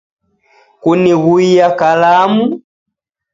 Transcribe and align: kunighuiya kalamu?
kunighuiya 0.81 1.67
kalamu? 1.79 2.45